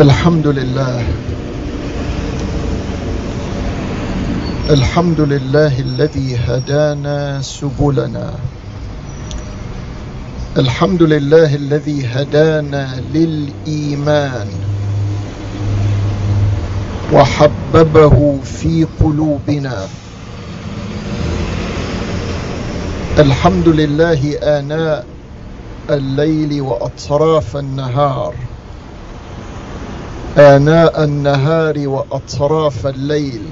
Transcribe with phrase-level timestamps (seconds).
[0.00, 1.02] الحمد لله
[4.70, 8.34] الحمد لله الذي هدانا سبلنا
[10.58, 14.48] الحمد لله الذي هدانا للايمان
[17.12, 19.86] وحببه في قلوبنا.
[23.18, 25.06] الحمد لله آناء
[25.90, 28.34] الليل وأطراف النهار.
[30.38, 33.42] آناء النهار وأطراف الليل.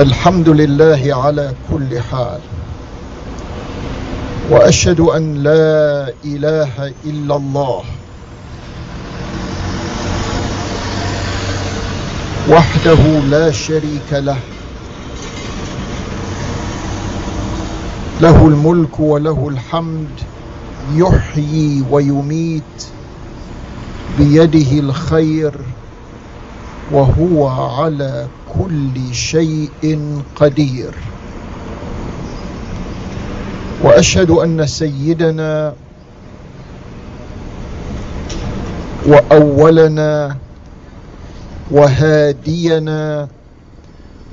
[0.00, 2.40] الحمد لله على كل حال.
[4.50, 7.82] وأشهد أن لا إله إلا الله.
[12.48, 14.36] وحده لا شريك له.
[18.20, 20.08] له الملك وله الحمد
[20.94, 22.62] يحيي ويميت
[24.18, 25.52] بيده الخير
[26.92, 28.26] وهو على
[28.58, 29.98] كل شيء
[30.36, 30.94] قدير.
[33.82, 35.72] وأشهد أن سيدنا
[39.06, 40.36] وأولنا
[41.70, 43.28] وهادينا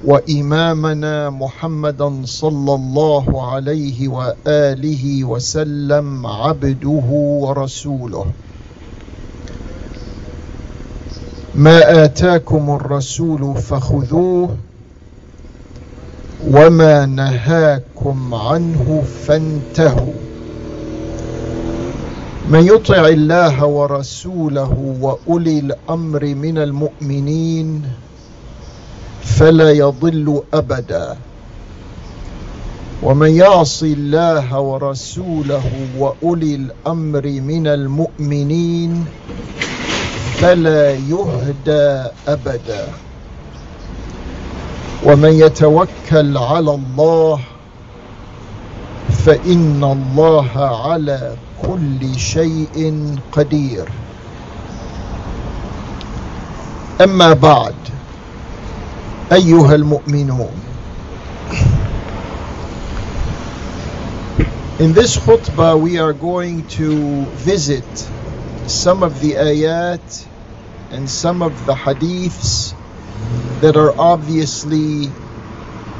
[0.05, 7.08] وإمامنا محمدا صلى الله عليه وآله وسلم عبده
[7.43, 8.25] ورسوله.
[11.55, 14.58] ما آتاكم الرسول فخذوه
[16.52, 20.27] وما نهاكم عنه فانتهوا.
[22.49, 27.83] من يطع الله ورسوله وأولي الأمر من المؤمنين
[29.23, 31.17] فلا يضل أبدا.
[33.03, 35.63] ومن يعص الله ورسوله
[35.97, 39.05] وأولي الأمر من المؤمنين
[40.39, 42.87] فلا يهدى أبدا.
[45.03, 47.39] ومن يتوكل على الله
[49.09, 53.89] فان الله على كل شيء قدير
[57.01, 57.75] اما بعد
[59.31, 60.51] ايها المؤمنون
[64.79, 67.83] in this khutbah we are going to visit
[68.67, 70.27] some of the ayat
[70.91, 72.73] and some of the hadiths
[73.61, 75.09] that are obviously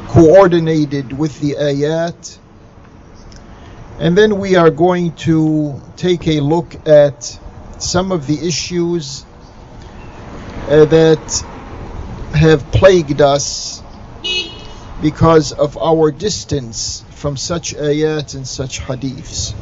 [0.08, 2.38] coordinated with the ayat.
[4.00, 7.36] And then we are going to take a look at
[7.78, 9.24] some of the issues
[10.68, 11.44] uh, that
[12.32, 13.82] have plagued us
[15.02, 19.52] because of our distance from such ayat and such hadiths.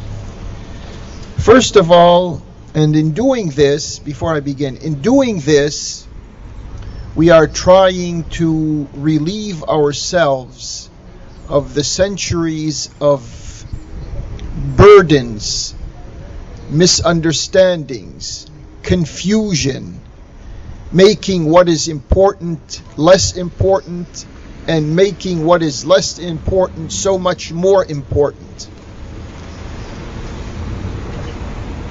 [1.39, 2.43] First of all,
[2.75, 6.07] and in doing this, before I begin, in doing this,
[7.15, 10.91] we are trying to relieve ourselves
[11.49, 13.46] of the centuries of
[14.78, 15.74] burdens,
[16.70, 18.48] misunderstandings,
[18.84, 20.00] confusion,
[20.92, 24.26] making what is important less important,
[24.68, 28.68] and making what is less important so much more important.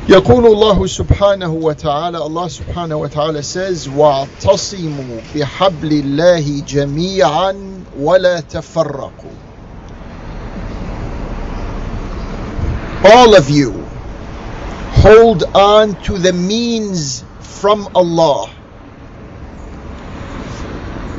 [0.08, 7.54] يقول الله سبحانه وتعالى الله سبحانه وتعالى says واعتصموا بحبل الله جميعا
[7.98, 9.36] ولا تفرقوا
[13.05, 13.71] all of you
[15.05, 18.49] hold on to the means from Allah.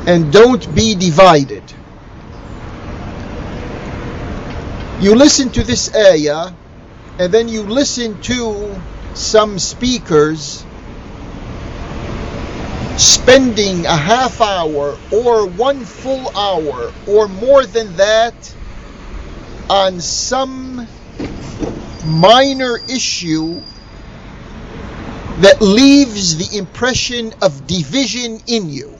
[0.05, 1.63] And don't be divided.
[4.99, 6.51] You listen to this ayah
[7.19, 8.75] and then you listen to
[9.13, 10.65] some speakers
[12.97, 18.33] spending a half hour or one full hour or more than that
[19.69, 20.87] on some
[22.06, 23.60] minor issue
[25.40, 28.98] that leaves the impression of division in you.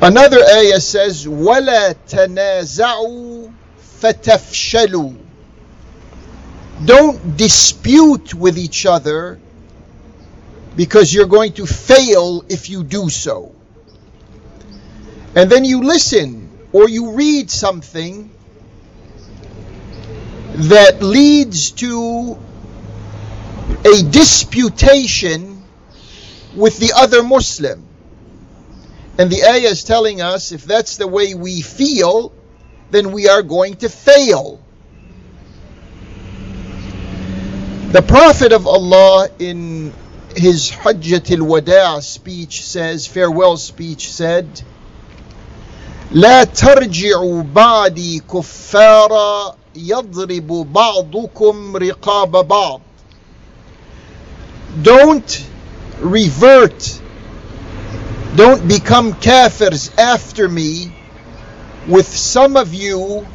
[0.00, 3.52] Another ayah says, وَلَا تَنَازَعُوا
[4.00, 5.16] فَتَفْشَلُوا
[6.84, 9.38] Don't dispute with each other
[10.74, 13.54] because you're going to fail if you do so.
[15.36, 18.32] And then you listen or you read something
[20.56, 22.38] that leads to
[23.84, 25.62] a disputation
[26.54, 27.86] with the other Muslim.
[29.18, 32.32] And the ayah is telling us if that's the way we feel,
[32.90, 34.60] then we are going to fail.
[37.92, 39.92] The Prophet of Allah in
[40.34, 44.62] his Hajjat al-Wada' speech says, farewell speech said,
[46.12, 52.80] لا ترجعوا بعدي كفارا يضرب بعضكم رقاب بعض
[54.82, 55.44] Don't
[56.00, 57.00] revert,
[58.36, 60.90] don't become kafirs after me
[61.86, 63.26] with some of you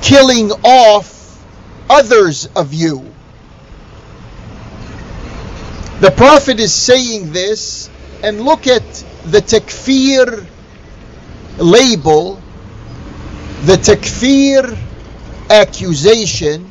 [0.00, 1.44] killing off
[1.90, 3.12] others of you.
[6.00, 7.90] The Prophet is saying this,
[8.22, 8.84] and look at
[9.24, 10.46] the takfir
[11.58, 12.40] label,
[13.64, 14.76] the takfir
[15.50, 16.70] accusation,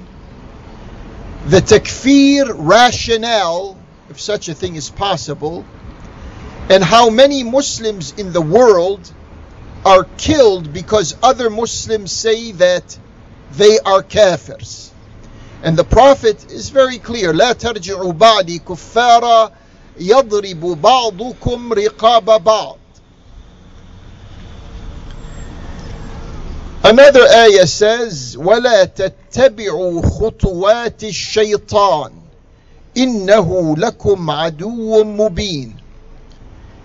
[1.48, 3.78] the takfir rationale,
[4.10, 5.66] if such a thing is possible,
[6.70, 9.12] and how many Muslims in the world
[9.86, 12.98] are killed because other Muslims say that
[13.52, 14.90] they are kafirs.
[15.64, 19.52] And the Prophet is very clear, لا ترجعوا بعدي كفارا
[20.00, 22.78] يضرب بعضكم رقاب بعض.
[26.84, 32.12] Another ayah says, وَلَا تَتَّبِعُوا خُطُوَاتِ الشَّيْطَانِ
[32.96, 35.74] إِنَّهُ لَكُمْ عَدُوٌّ مُبِينٌ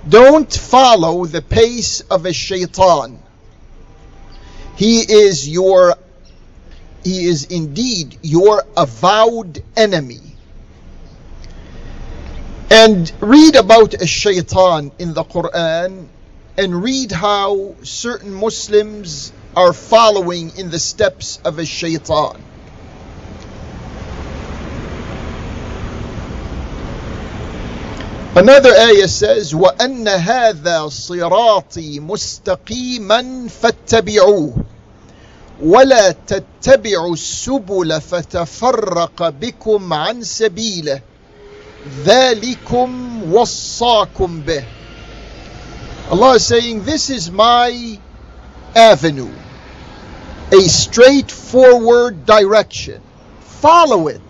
[0.08, 3.18] Don't follow the pace of a shaitan.
[4.76, 5.96] He is your,
[7.04, 10.22] he is indeed your avowed enemy.
[12.70, 16.06] And read about a shaitan in the Quran
[16.56, 22.36] and read how certain Muslims are following in the steps of a shaitan.
[28.36, 34.64] Another ayah says, وَأَنَّ هَذَا صِرَاطِي مُسْتَقِيمًا فَاتَّبِعُوهُ
[35.62, 41.02] ولا تتبعوا السبل فتفرق بكم عن سبيله
[42.04, 44.64] ذلكم وصاكم به
[46.10, 47.98] Allah is saying this is my
[48.74, 49.30] avenue
[50.51, 53.01] a straightforward direction
[53.39, 54.21] follow it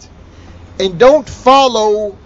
[0.80, 2.18] and don't follow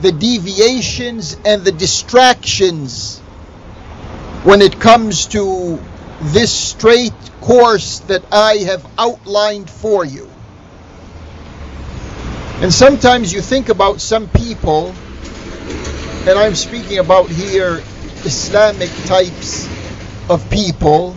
[0.00, 3.18] the deviations and the distractions
[4.44, 5.78] when it comes to
[6.20, 10.30] this straight course that I have outlined for you.
[12.60, 14.94] And sometimes you think about some people,
[16.26, 17.82] and I'm speaking about here
[18.24, 19.68] Islamic types
[20.30, 21.16] of people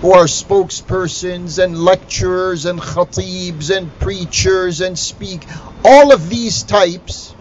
[0.00, 5.46] who are spokespersons and lecturers and khatibs and preachers and speak,
[5.84, 7.34] all of these types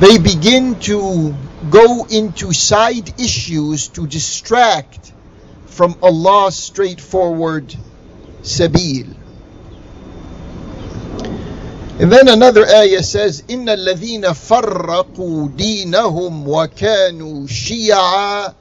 [0.00, 1.34] they begin to
[1.68, 5.12] go into side issues to distract
[5.66, 7.76] from Allah's straightforward
[8.42, 9.14] sabil.
[12.00, 18.54] And then another ayah says, إن الذين فرقوا دينهم وكانوا شيعا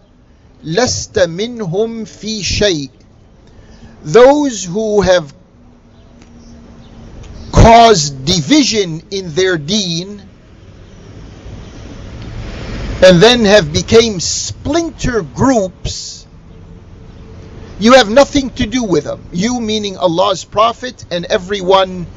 [0.64, 2.90] لست منهم في شيء.
[4.04, 5.34] Those who have
[7.52, 10.22] caused division in their deen
[13.04, 16.28] and then have become splinter groups,
[17.80, 19.24] you have nothing to do with them.
[19.32, 22.08] You meaning Allah's Prophet and everyone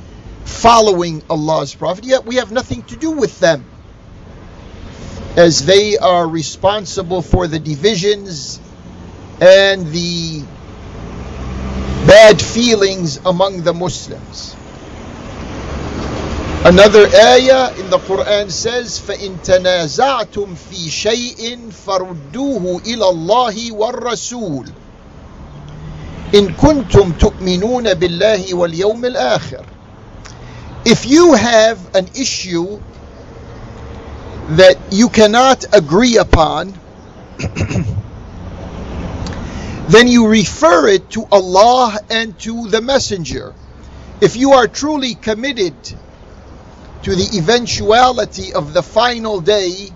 [0.44, 3.64] following Allah's Prophet, yet we have nothing to do with them.
[5.37, 8.61] As they are responsible for the divisions
[9.40, 10.42] and the
[12.06, 14.56] bad feelings among the Muslims.
[16.64, 24.66] Another ayah in the Quran says, فَإِن تَنَازَعْتُمْ فِي شَيْءٍ فَرُدُّوهُ إِلَى اللَّهِ وَالرَّسُولِ
[26.34, 29.64] إِن كُنتُمْ تُؤْمِنُونَ بِاللَّهِ وَالْيَوْمِ الْآخِرِ
[30.84, 32.80] If you have an issue
[34.49, 36.73] that you cannot agree upon,
[39.89, 43.53] then you refer it to Allah and to the Messenger.
[44.21, 45.75] If you are truly committed
[47.03, 49.89] to the eventuality of the final day,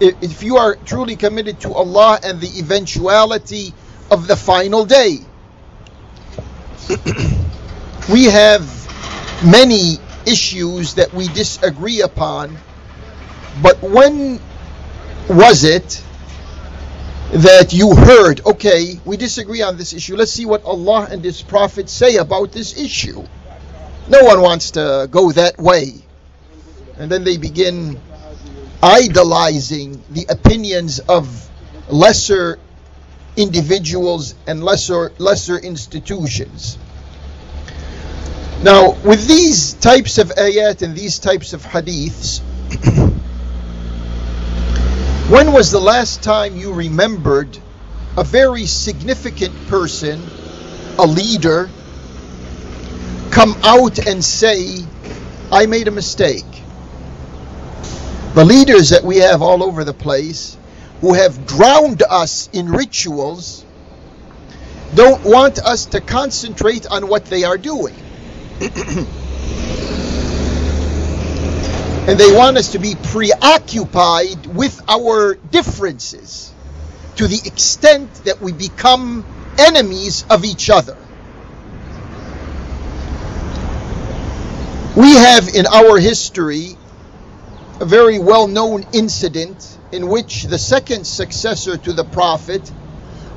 [0.00, 3.72] if you are truly committed to Allah and the eventuality
[4.10, 5.18] of the final day.
[8.10, 8.62] we have
[9.44, 12.56] many issues that we disagree upon,
[13.62, 14.40] but when
[15.28, 16.02] was it
[17.32, 21.42] that you heard, okay, we disagree on this issue, let's see what Allah and His
[21.42, 23.22] Prophet say about this issue?
[24.08, 26.02] No one wants to go that way
[26.98, 27.98] and then they begin
[28.82, 31.48] idolizing the opinions of
[31.88, 32.58] lesser
[33.36, 36.76] individuals and lesser lesser institutions.
[38.62, 42.40] Now, with these types of ayat and these types of hadiths,
[45.28, 47.58] when was the last time you remembered
[48.16, 50.18] a very significant person,
[50.98, 51.68] a leader,
[53.30, 54.82] come out and say,
[55.52, 56.46] I made a mistake?
[58.34, 60.56] The leaders that we have all over the place
[61.02, 63.66] who have drowned us in rituals
[64.94, 67.94] don't want us to concentrate on what they are doing.
[72.08, 76.50] and they want us to be preoccupied with our differences
[77.16, 79.26] to the extent that we become
[79.58, 80.96] enemies of each other.
[84.96, 86.78] We have in our history
[87.78, 92.72] a very well known incident in which the second successor to the Prophet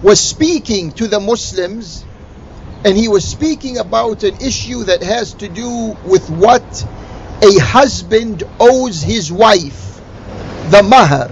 [0.02, 2.06] was speaking to the Muslims
[2.86, 6.86] and he was speaking about an issue that has to do with what
[7.42, 10.00] a husband owes his wife,
[10.70, 11.32] the mahar.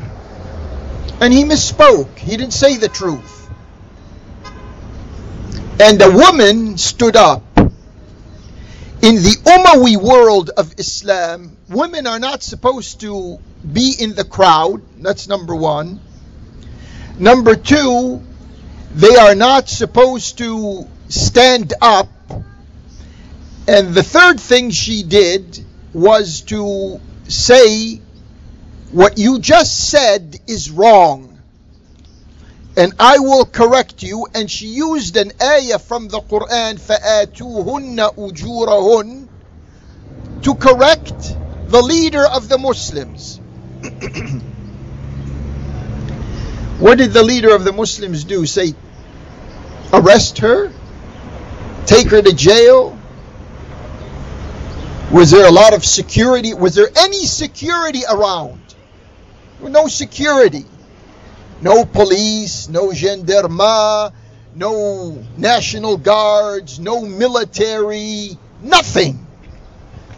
[1.22, 2.18] And he misspoke.
[2.18, 3.50] He didn't say the truth.
[5.80, 7.44] And a woman stood up.
[9.02, 13.40] In the Umayyad world of Islam, women are not supposed to
[13.72, 14.82] be in the crowd.
[15.02, 16.02] That's number one.
[17.18, 18.22] Number two,
[18.94, 22.10] they are not supposed to stand up.
[23.68, 28.01] And the third thing she did was to say,
[28.93, 31.31] What you just said is wrong.
[32.77, 34.27] And I will correct you.
[34.35, 39.29] And she used an ayah from the Quran, فَآتُوهُنَّ أُجُورَهُنَّ
[40.43, 41.37] to correct
[41.69, 43.39] the leader of the Muslims.
[46.79, 48.45] what did the leader of the Muslims do?
[48.45, 48.75] Say,
[49.93, 50.71] arrest her?
[51.87, 52.98] take her to jail?
[55.12, 56.54] Was there a lot of security?
[56.54, 58.62] Was there any security around?
[59.60, 60.66] No security.
[61.62, 64.14] No police, no gendarme,
[64.54, 69.26] no national guards, no military, nothing.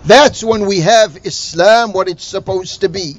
[0.03, 3.15] That's when we have Islam what it's supposed to be.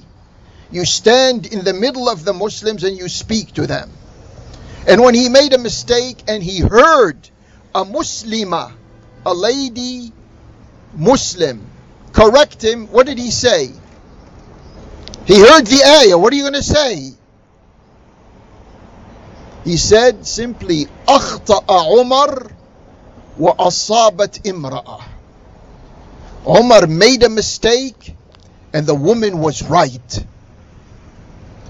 [0.70, 3.90] You stand in the middle of the Muslims and you speak to them.
[4.86, 7.16] And when he made a mistake and he heard
[7.74, 8.72] a Muslima,
[9.24, 10.12] a lady
[10.93, 11.65] Muslim,
[12.13, 13.71] correct him, what did he say?
[15.25, 16.17] He heard the ayah.
[16.17, 17.11] What are you going to say?
[19.63, 22.51] He said simply, أخطأ عمر
[23.39, 25.01] وأصابت امرأة.
[26.47, 28.15] Umar made a mistake
[28.73, 30.25] and the woman was right.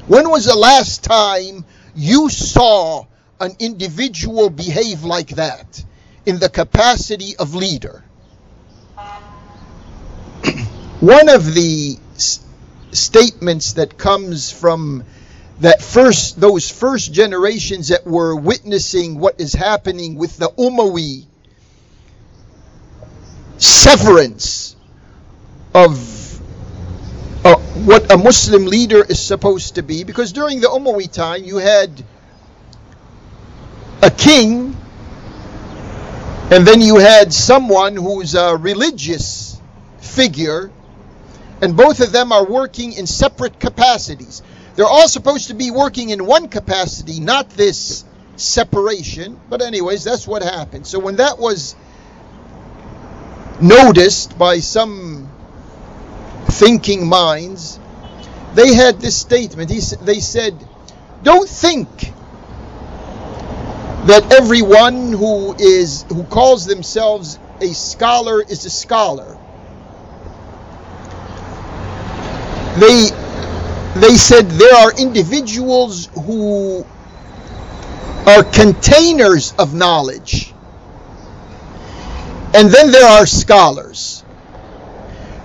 [0.08, 3.06] When was the last time you saw
[3.40, 5.84] an individual behave like that?
[6.28, 8.04] in the capacity of leader.
[11.03, 12.39] One of the s-
[12.93, 15.03] statements that comes from
[15.59, 21.27] that first those first generations that were witnessing what is happening with the Umayyad
[23.59, 24.77] severance
[25.75, 26.41] of
[27.45, 31.57] uh, what a Muslim leader is supposed to be because during the Umayyad time you
[31.57, 31.91] had
[34.03, 34.77] a king
[36.53, 39.61] and then you had someone who's a religious
[40.01, 40.71] figure,
[41.63, 44.43] and both of them are working in separate capacities.
[44.75, 48.05] They're all supposed to be working in one capacity, not this
[48.37, 49.41] separation.
[49.49, 50.87] But, anyways, that's what happened.
[50.87, 51.77] So, when that was
[53.61, 55.31] noticed by some
[56.47, 57.79] thinking minds,
[58.55, 59.71] they had this statement.
[59.71, 60.67] they said,
[61.23, 61.89] Don't think
[64.07, 69.39] that everyone who is who calls themselves a scholar is a scholar.
[72.79, 73.11] They
[73.95, 76.87] they said there are individuals who
[78.27, 80.55] are containers of knowledge.
[82.55, 84.25] And then there are scholars.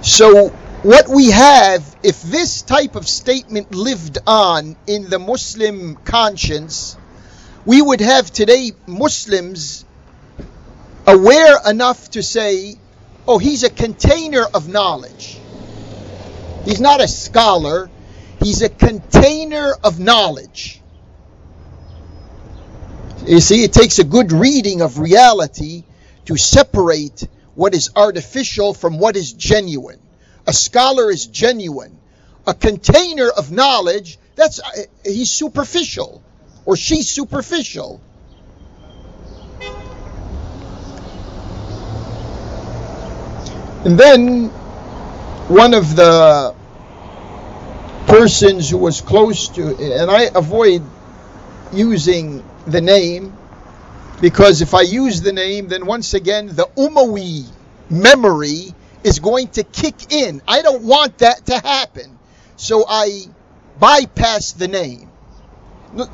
[0.01, 0.49] So
[0.83, 6.97] what we have, if this type of statement lived on in the Muslim conscience,
[7.65, 9.83] we would have today Muslims
[11.05, 12.75] aware enough to say,
[13.27, 15.39] oh, he's a container of knowledge.
[16.67, 17.89] He's not a scholar,
[18.43, 20.81] he's a container of knowledge.
[23.25, 25.85] You see, it takes a good reading of reality
[26.25, 30.01] to separate what is artificial from what is genuine.
[30.45, 31.97] A scholar is genuine.
[32.45, 36.21] A container of knowledge, that's uh, he's superficial
[36.65, 38.01] or she's superficial.
[43.85, 44.51] And then
[45.47, 46.56] one of the
[48.07, 50.81] persons who was close to, and I avoid
[51.73, 53.33] using the name
[54.21, 57.45] because if I use the name, then once again the Umawi
[57.89, 58.73] memory
[59.03, 60.41] is going to kick in.
[60.47, 62.17] I don't want that to happen.
[62.55, 63.25] So I
[63.79, 65.09] bypass the name.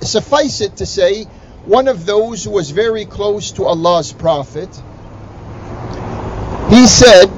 [0.02, 1.24] Suffice it to say,
[1.66, 4.70] one of those who was very close to Allah's Prophet,
[6.70, 7.32] he said,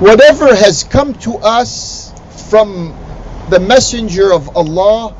[0.00, 2.10] Whatever has come to us
[2.48, 2.96] from
[3.50, 5.14] the Messenger of Allah,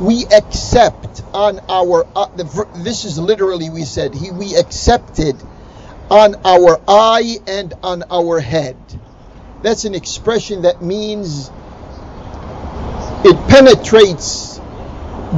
[0.00, 2.04] we accept on our.
[2.16, 5.40] Uh, the, this is literally we said he we accepted
[6.10, 8.76] on our eye and on our head.
[9.62, 11.52] That's an expression that means
[13.24, 14.58] it penetrates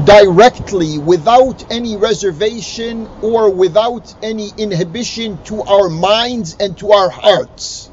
[0.07, 7.91] directly without any reservation or without any inhibition to our minds and to our hearts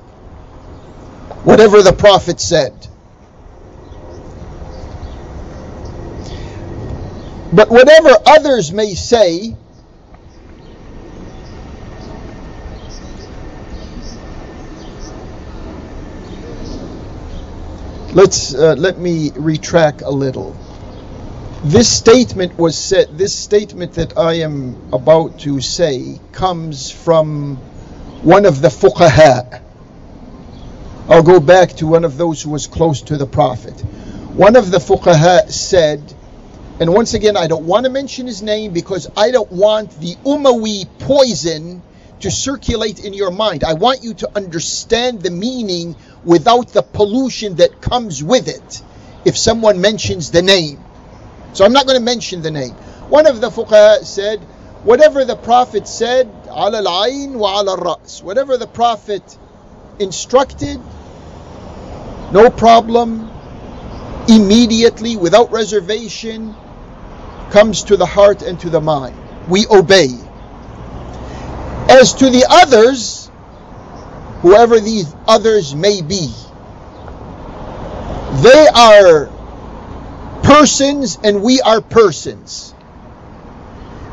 [1.43, 2.87] whatever the Prophet said.
[7.51, 9.55] But whatever others may say,
[18.13, 20.57] let's uh, let me retract a little.
[21.63, 23.17] This statement was said.
[23.17, 27.57] This statement that I am about to say comes from
[28.23, 29.62] one of the fuqaha
[31.09, 33.77] I'll go back to one of those who was close to the Prophet.
[33.81, 36.01] One of the fuqaha said,
[36.79, 40.15] and once again, I don't want to mention his name because I don't want the
[40.23, 41.81] Umayyad poison
[42.21, 43.65] to circulate in your mind.
[43.65, 48.81] I want you to understand the meaning without the pollution that comes with it
[49.25, 50.81] if someone mentions the name.
[51.51, 52.75] So I'm not going to mention the name.
[53.09, 54.39] One of the fuqaha said,
[54.85, 59.37] whatever the Prophet said, ala al-ayn wa ala al-ra's, whatever the Prophet
[59.99, 60.81] instructed,
[62.31, 63.29] no problem,
[64.27, 66.55] immediately, without reservation,
[67.51, 69.15] comes to the heart and to the mind.
[69.47, 70.09] We obey.
[71.89, 73.29] As to the others,
[74.41, 76.33] whoever these others may be,
[78.41, 79.29] they are
[80.43, 82.73] persons and we are persons.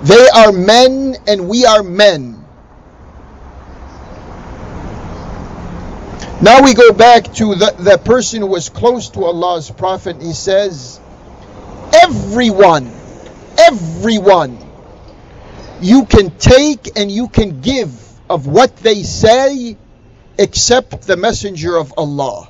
[0.02, 2.39] They are men and we are men.
[6.42, 10.22] Now we go back to the, the person who was close to Allah's Prophet.
[10.22, 10.98] He says,
[12.03, 12.90] Everyone,
[13.59, 14.57] everyone,
[15.83, 17.90] you can take and you can give
[18.31, 19.76] of what they say
[20.38, 22.48] except the Messenger of Allah.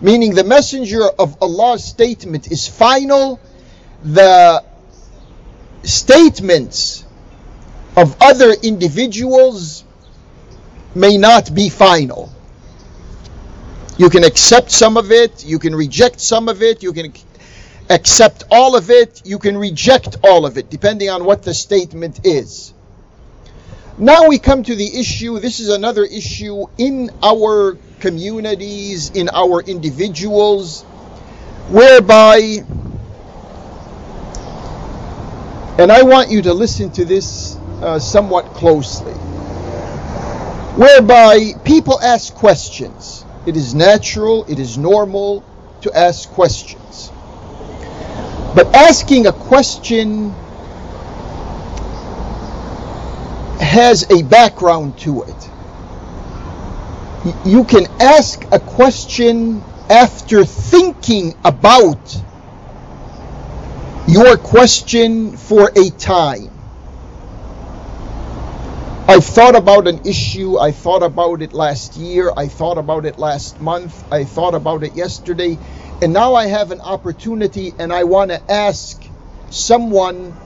[0.00, 3.40] Meaning the Messenger of Allah's statement is final.
[4.04, 4.62] The
[5.82, 7.04] statements
[7.96, 9.82] of other individuals
[10.94, 12.32] may not be final.
[13.98, 17.14] You can accept some of it, you can reject some of it, you can
[17.88, 22.26] accept all of it, you can reject all of it, depending on what the statement
[22.26, 22.74] is.
[23.96, 29.62] Now we come to the issue, this is another issue in our communities, in our
[29.62, 30.82] individuals,
[31.70, 32.58] whereby,
[35.78, 39.14] and I want you to listen to this uh, somewhat closely,
[40.74, 45.44] whereby people ask questions it is natural, it is normal
[45.82, 47.10] to ask questions.
[48.54, 50.30] But asking a question
[53.60, 55.50] has a background to it.
[57.44, 62.16] You can ask a question after thinking about
[64.08, 66.55] your question for a time.
[69.08, 70.58] I've thought about an issue.
[70.58, 72.32] I thought about it last year.
[72.36, 74.04] I thought about it last month.
[74.12, 75.58] I thought about it yesterday.
[76.02, 79.00] And now I have an opportunity and I want to ask
[79.50, 80.36] someone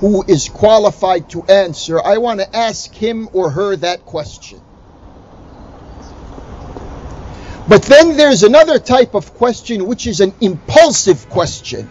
[0.00, 2.02] who is qualified to answer.
[2.04, 4.60] I want to ask him or her that question.
[7.66, 11.88] But then there's another type of question which is an impulsive question.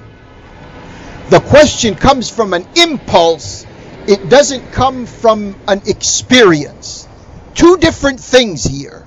[1.32, 3.66] The question comes from an impulse
[4.08, 7.08] it doesn't come from an experience.
[7.56, 9.06] Two different things here.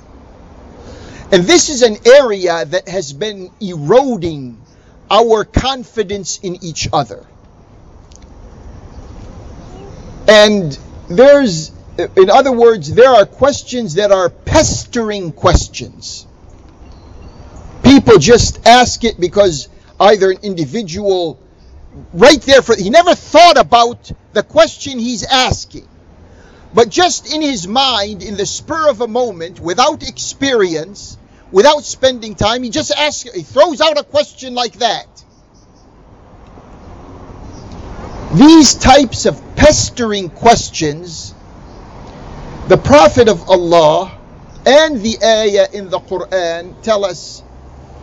[1.33, 4.61] And this is an area that has been eroding
[5.11, 7.27] our confidence in each other.
[10.29, 10.79] And
[11.09, 16.27] there's, in other words, there are questions that are pestering questions.
[17.83, 19.69] People just ask it because
[20.01, 21.39] either an individual,
[22.13, 25.89] right there, for, he never thought about the question he's asking.
[26.75, 31.17] But just in his mind, in the spur of a moment, without experience,
[31.53, 35.07] without spending time, he just asks, he throws out a question like that.
[38.35, 41.33] These types of pestering questions,
[42.67, 44.19] the Prophet of Allah
[44.67, 47.45] and the ayah in the Quran tell us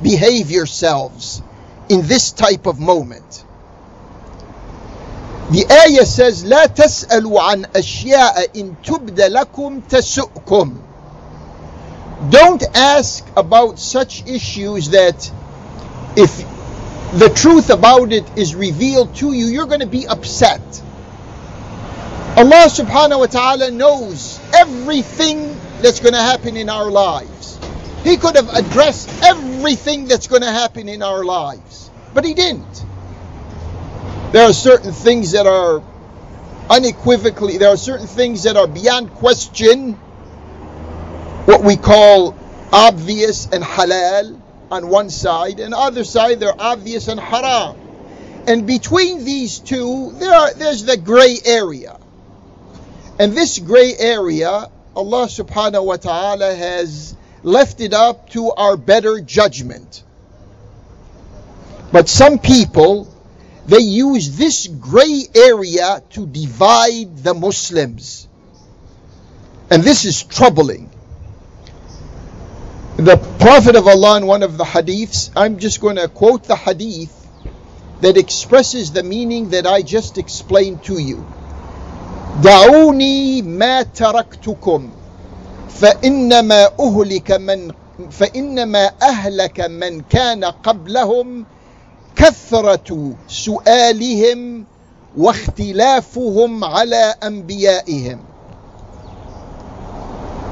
[0.02, 1.42] behave yourselves
[1.90, 3.44] in this type of moment.
[5.51, 10.77] The ayah says, لا تسألوا عن أشياء إن تبد لكم تسؤكم.
[12.31, 15.31] Don't ask about such issues that
[16.17, 16.45] if
[17.13, 20.61] the truth about it is revealed to you, you're going to be upset.
[22.37, 27.59] Allah subhanahu wa ta'ala knows everything that's going to happen in our lives.
[28.03, 32.85] He could have addressed everything that's going to happen in our lives, but He didn't.
[34.32, 35.84] There are certain things that are
[36.70, 39.94] unequivocally, there are certain things that are beyond question,
[41.46, 42.34] what we call
[42.72, 44.40] obvious and halal
[44.72, 47.76] on one side, and other side they're obvious and haram.
[48.48, 52.00] And between these two, there are, there's the gray area.
[53.20, 59.20] And this gray area, Allah subhanahu wa ta'ala has left it up to our better
[59.20, 60.04] judgment.
[61.92, 63.11] But some people
[63.67, 68.29] they use this gray area to divide the Muslims.
[69.71, 70.91] And this is troubling.
[72.97, 76.57] The Prophet of Allah in one of the hadiths, I'm just going to quote the
[76.57, 77.13] hadith
[78.01, 81.27] that expresses the meaning that I just explained to you.
[82.43, 84.91] دعوني ما تركتكم
[85.69, 87.73] فإنما أهلك من
[88.11, 91.47] فإنما أهلك من كان قبلهم
[92.17, 94.65] كثرة سؤالهم
[95.17, 98.19] واختلافهم على أنبيائهم.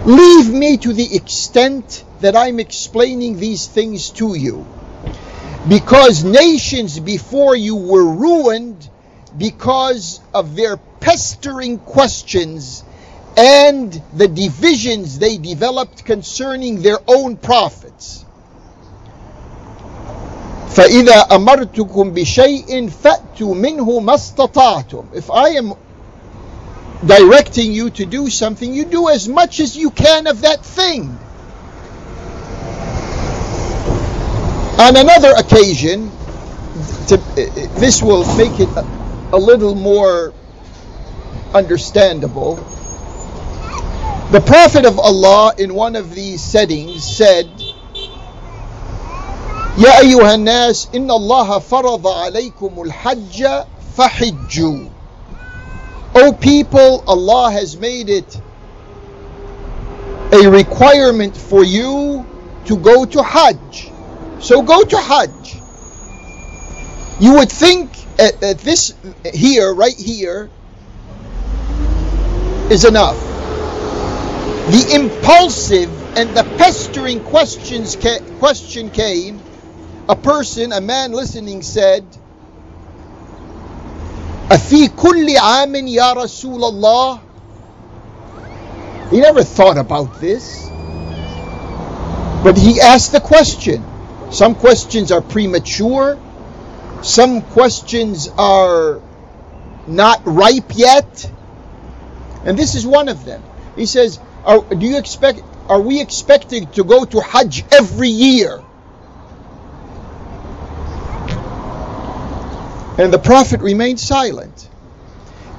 [0.06, 4.66] Leave me to the extent that I'm explaining these things to you.
[5.66, 8.88] Because nations before you were ruined
[9.36, 12.84] because of their pestering questions
[13.36, 18.24] and the divisions they developed concerning their own prophets.
[20.68, 25.04] فإذا أمرتكم بشيء فأتوا منه ما استطعتم.
[25.14, 25.74] If I am
[27.06, 31.18] directing you to do something, you do as much as you can of that thing.
[34.80, 36.10] On another occasion,
[37.08, 37.16] to,
[37.78, 38.84] this will make it a,
[39.32, 40.32] a little more
[41.54, 42.56] understandable.
[44.32, 47.48] The Prophet of Allah, in one of these settings, said,
[49.78, 53.46] يا أيها الناس إن الله فرض عليكم الحج
[53.96, 54.88] فحجوا
[56.16, 58.40] O people, Allah has made it
[60.32, 62.24] a requirement for you
[62.66, 63.90] to go to Hajj.
[64.38, 65.56] So go to Hajj.
[67.18, 68.94] You would think at, at this
[69.32, 70.50] here, right here,
[72.70, 73.18] is enough.
[74.70, 79.40] The impulsive and the pestering questions ca- question came
[80.08, 82.04] a person, a man listening said,
[84.50, 87.20] أفي كل عام يا رسول الله
[89.10, 90.68] He never thought about this.
[92.42, 93.84] But he asked the question.
[94.30, 96.18] Some questions are premature.
[97.02, 99.00] Some questions are
[99.86, 101.30] not ripe yet.
[102.44, 103.42] And this is one of them.
[103.76, 108.62] He says, are, do you expect, are we expecting to go to Hajj every year?
[112.98, 114.68] And the Prophet remained silent.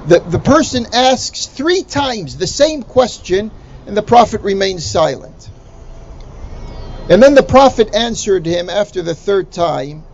[0.06, 3.50] The, the person asks three times the same question,
[3.86, 5.50] and the Prophet remains silent.
[7.08, 10.04] And then the Prophet answered him after the third time,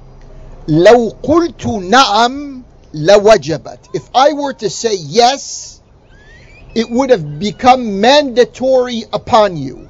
[0.69, 2.63] لو قلت نعم
[2.95, 3.79] لوجبت.
[3.95, 5.81] If I were to say yes,
[6.75, 9.89] it would have become mandatory upon you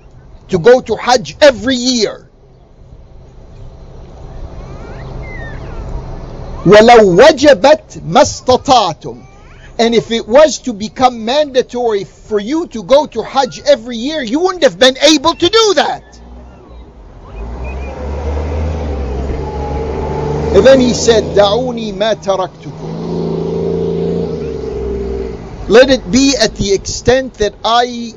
[0.48, 2.25] to go to Hajj every year.
[6.66, 9.16] وَلَوْ وَجَبَتْ مَا اسْتَطَعْتُمْ
[9.78, 14.22] And if it was to become mandatory for you to go to Hajj every year,
[14.22, 16.05] you wouldn't have been able to do that.
[20.55, 23.02] And then he said, دعوني ما تركتكم.
[25.68, 28.12] let it be at the extent that I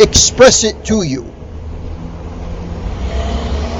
[0.00, 1.33] express it to you.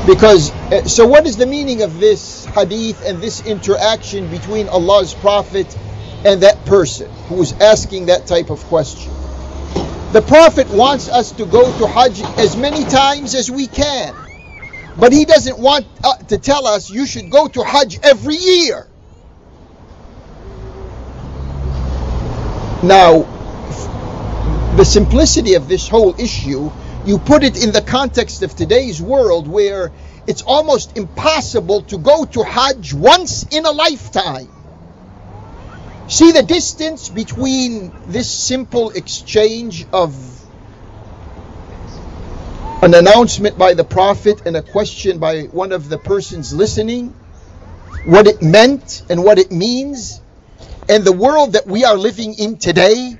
[0.06, 5.15] Because, uh, so what is the meaning of this hadith and this interaction between Allah's
[5.15, 5.76] Prophet
[6.24, 9.12] and that person who is asking that type of question?
[10.12, 14.15] The Prophet wants us to go to Hajj as many times as we can.
[14.98, 18.88] But he doesn't want uh, to tell us you should go to Hajj every year.
[22.84, 23.24] Now,
[24.78, 26.72] the simplicity of this whole issue
[27.06, 29.91] you put it in the context of today's world where
[30.28, 34.50] it's almost impossible to go to Hajj once in a lifetime.
[36.08, 40.15] See the distance between this simple exchange of
[42.82, 47.10] an announcement by the Prophet and a question by one of the persons listening,
[48.06, 50.22] what it meant and what it means,
[50.89, 53.20] and the world that we are living in today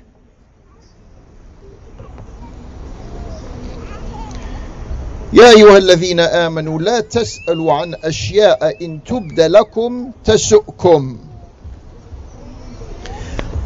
[5.35, 11.17] يا أيها الذين آمنوا لا تسألوا عن أشياء إن تبد لكم تسؤكم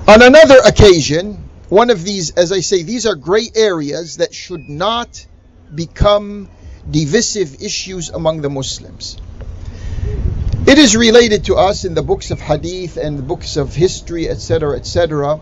[0.08, 1.40] On another occasion,
[1.70, 5.26] one of these, as I say, these are gray areas that should not
[5.74, 6.48] become
[6.90, 9.18] divisive issues among the Muslims.
[10.68, 14.30] It is related to us in the books of hadith and the books of history,
[14.30, 15.42] etc., etc.,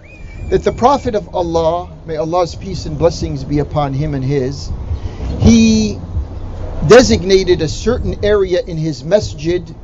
[0.50, 4.72] that the Prophet of Allah, may Allah's peace and blessings be upon him and his,
[5.40, 6.00] he
[6.87, 9.75] designated a certain area in his masjid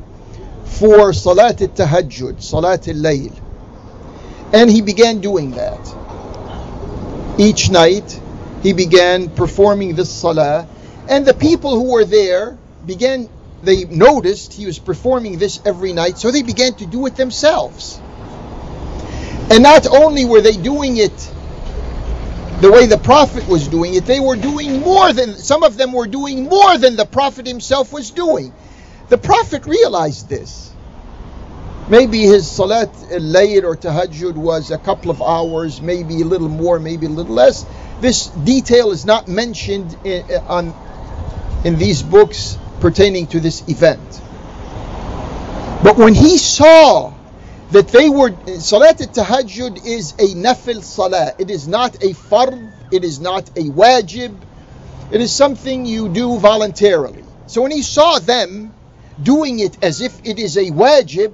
[0.65, 3.33] for Salat al-Tahajjud, Salat al-Layl.
[4.53, 5.81] And he began doing that.
[7.39, 8.21] Each night,
[8.63, 10.69] he began performing this salah,
[11.09, 13.29] and the people who were there began,
[13.63, 18.01] they noticed he was performing this every night, so they began to do it themselves.
[19.51, 21.34] And not only were they doing it
[22.65, 25.93] the way the Prophet was doing it, they were doing more than, some of them
[25.93, 28.55] were doing more than the Prophet himself was doing.
[29.11, 30.73] The Prophet realized this.
[31.91, 36.49] Maybe his Salat uh, al-Layl or Tahajjud was a couple of hours, maybe a little
[36.49, 37.67] more, maybe a little less.
[38.01, 40.75] This detail is not mentioned in, on,
[41.67, 44.23] in these books pertaining to this event.
[45.83, 47.14] But when he saw
[47.71, 51.35] that they were Salat al-Tahajjud is a nafil salah.
[51.39, 54.37] It is not a fard, it is not a wajib.
[55.11, 57.25] It is something you do voluntarily.
[57.47, 58.73] So when he saw them
[59.23, 61.33] doing it as if it is a wajib,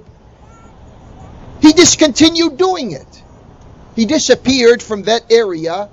[1.61, 3.23] he discontinued doing it.
[3.95, 5.89] He disappeared from that area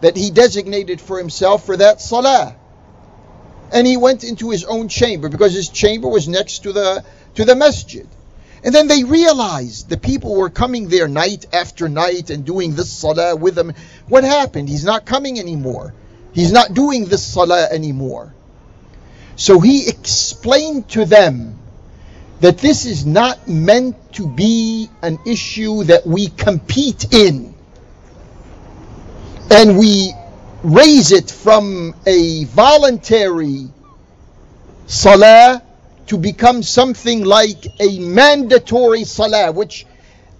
[0.00, 2.54] that he designated for himself for that salah.
[3.72, 7.44] And he went into his own chamber because his chamber was next to the to
[7.44, 8.06] the masjid.
[8.64, 12.90] And then they realized the people were coming there night after night and doing this
[12.90, 13.72] salah with them.
[14.08, 14.68] What happened?
[14.68, 15.94] He's not coming anymore.
[16.32, 18.34] He's not doing this salah anymore.
[19.36, 21.58] So he explained to them
[22.40, 27.54] that this is not meant to be an issue that we compete in.
[29.50, 30.12] And we
[30.62, 33.68] raise it from a voluntary
[34.86, 35.62] salah
[36.08, 39.86] to become something like a mandatory salah, which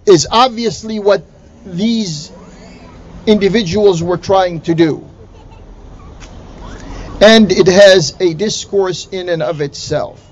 [0.06, 1.22] is obviously what
[1.64, 2.32] these
[3.26, 5.06] individuals were trying to do.
[7.20, 10.24] And it has a discourse in and of itself.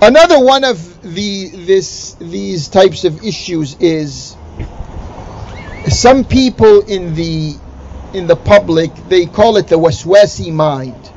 [0.00, 4.36] Another one of the this these types of issues is
[5.88, 7.56] some people in the
[8.12, 11.10] in the public they call it the waswasi mind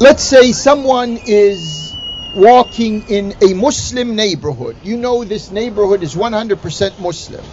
[0.00, 1.94] let's say someone is
[2.34, 4.76] walking in a Muslim neighborhood.
[4.84, 7.44] You know this neighborhood is 100% Muslim.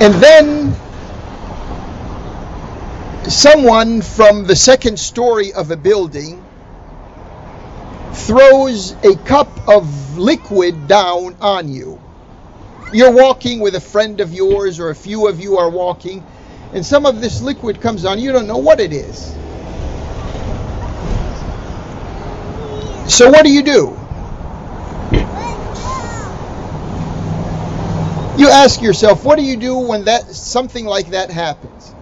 [0.00, 0.74] And then
[3.28, 6.44] someone from the second story of a building
[8.12, 12.00] throws a cup of liquid down on you.
[12.92, 16.24] You're walking with a friend of yours, or a few of you are walking,
[16.72, 18.18] and some of this liquid comes on.
[18.18, 19.34] You don't know what it is.
[23.10, 23.98] So what do you do?
[28.40, 31.92] You ask yourself, what do you do when that something like that happens?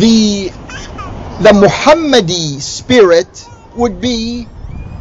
[0.00, 0.48] The
[1.42, 4.48] the Muhammadi spirit would be,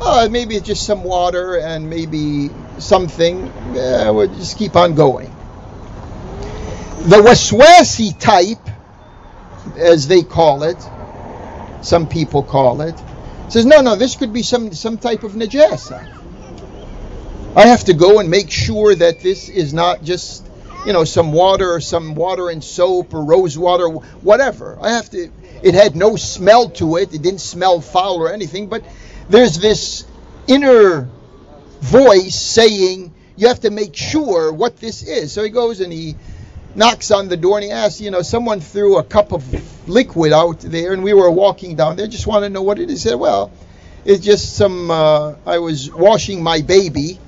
[0.02, 3.46] oh, maybe it's just some water and maybe something.
[3.74, 5.34] Yeah, we'll just keep on going.
[7.04, 8.70] The Waswasi type,
[9.78, 10.88] as they call it,
[11.82, 13.02] some people call it,
[13.50, 16.08] says, no, no, this could be some, some type of najasa.
[17.56, 20.46] I have to go and make sure that this is not just,
[20.86, 24.78] you know, some water or some water and soap or rose water, whatever.
[24.82, 25.32] I have to.
[25.64, 27.14] It had no smell to it.
[27.14, 28.68] It didn't smell foul or anything.
[28.68, 28.84] But
[29.30, 30.06] there's this
[30.48, 31.08] inner
[31.80, 35.32] voice saying you have to make sure what this is.
[35.32, 36.16] So he goes and he
[36.76, 40.34] knocks on the door and he asks, you know, someone threw a cup of liquid
[40.34, 42.08] out there and we were walking down there.
[42.08, 43.04] Just want to know what it is.
[43.04, 43.52] He said, well,
[44.04, 44.92] it's just some.
[44.92, 47.20] Uh, I was washing my baby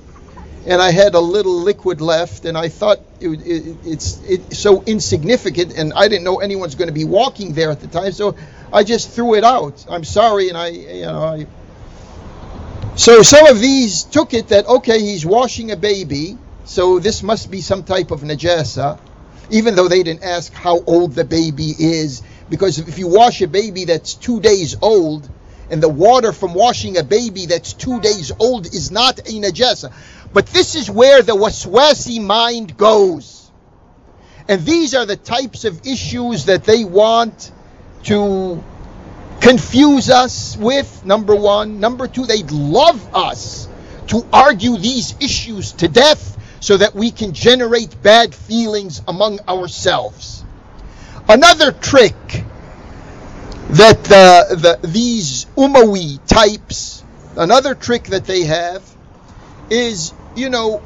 [0.68, 4.84] and I had a little liquid left, and I thought it, it, it's it's so
[4.84, 8.36] insignificant, and I didn't know anyone's going to be walking there at the time, so
[8.72, 9.86] I just threw it out.
[9.90, 11.48] I'm sorry, and I, you know, I.
[12.98, 17.50] So some of these took it that okay, he's washing a baby, so this must
[17.50, 19.00] be some type of najasa,
[19.50, 23.48] even though they didn't ask how old the baby is, because if you wash a
[23.48, 25.30] baby that's two days old,
[25.70, 29.94] and the water from washing a baby that's two days old is not a najasa.
[30.34, 33.52] But this is where the waswasi mind goes.
[34.48, 37.52] And these are the types of issues that they want
[38.04, 38.64] to
[39.42, 41.80] confuse us with, number one.
[41.82, 43.68] Number two, they'd love us
[44.08, 50.44] to argue these issues to death so that we can generate bad feelings among ourselves.
[51.30, 52.16] Another trick
[53.70, 57.04] that the, the, these Umawi types,
[57.36, 58.84] another trick that they have
[59.70, 60.82] is, you know,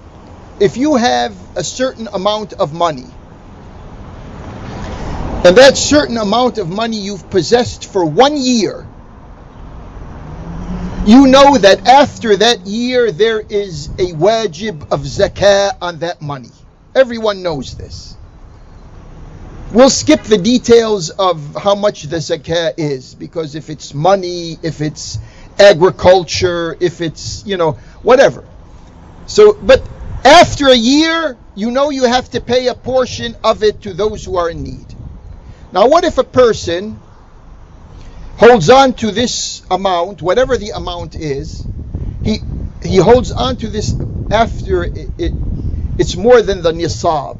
[0.59, 3.07] if you have a certain amount of money,
[5.43, 8.87] and that certain amount of money you've possessed for one year,
[11.05, 16.51] you know that after that year there is a wajib of zakah on that money.
[16.93, 18.15] Everyone knows this.
[19.71, 24.81] We'll skip the details of how much the zakah is because if it's money, if
[24.81, 25.17] it's
[25.57, 27.71] agriculture, if it's, you know,
[28.03, 28.45] whatever.
[29.25, 29.81] So, but
[30.23, 34.23] after a year, you know you have to pay a portion of it to those
[34.23, 34.93] who are in need.
[35.71, 36.99] Now, what if a person
[38.41, 41.63] holds on to this amount, whatever the amount is,
[42.23, 42.39] he
[42.83, 43.95] he holds on to this
[44.31, 45.33] after it, it
[45.99, 47.37] it's more than the nisab.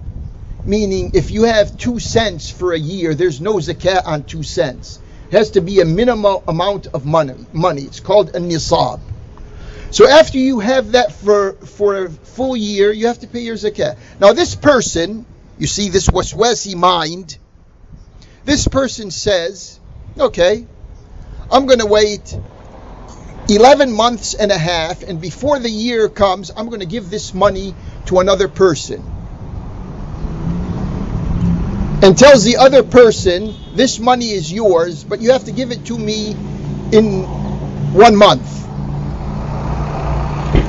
[0.64, 5.00] Meaning, if you have two cents for a year, there's no zakat on two cents.
[5.30, 7.48] It has to be a minimal amount of money.
[7.52, 7.82] Money.
[7.82, 9.00] It's called a nisab.
[9.90, 13.56] So after you have that for, for a full year, you have to pay your
[13.56, 13.98] zakat.
[14.20, 15.26] Now this person,
[15.58, 17.40] you see this waswasi mind,
[18.46, 19.80] this person says,
[20.20, 20.68] okay,
[21.52, 22.34] I'm going to wait
[23.50, 27.34] 11 months and a half, and before the year comes, I'm going to give this
[27.34, 29.04] money to another person.
[32.04, 35.86] And tells the other person, this money is yours, but you have to give it
[35.88, 36.32] to me
[36.94, 37.24] in
[37.94, 38.48] one month.